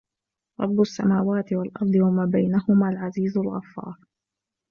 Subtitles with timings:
[0.59, 3.95] رَبُّ السَّمَاوَاتِ وَالْأَرْضِ وَمَا بَيْنَهُمَا الْعَزِيزُ الْغَفَّارُ